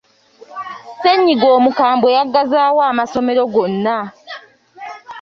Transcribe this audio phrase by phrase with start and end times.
[0.95, 3.97] Ssennyiga omukamwe yaggazaawo amasomero gonna.